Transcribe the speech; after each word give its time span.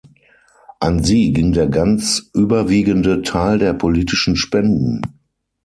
An 0.79 1.03
sie 1.03 1.31
ging 1.31 1.51
der 1.53 1.67
ganz 1.67 2.31
überwiegende 2.33 3.21
Teil 3.21 3.59
der 3.59 3.73
politischen 3.75 4.35
Spenden. 4.35 5.03